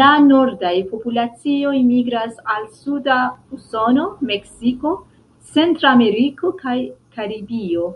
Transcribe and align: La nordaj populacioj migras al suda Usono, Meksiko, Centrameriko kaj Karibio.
La 0.00 0.04
nordaj 0.28 0.70
populacioj 0.92 1.74
migras 1.88 2.38
al 2.54 2.64
suda 2.78 3.18
Usono, 3.58 4.08
Meksiko, 4.32 4.96
Centrameriko 5.58 6.56
kaj 6.64 6.78
Karibio. 7.20 7.88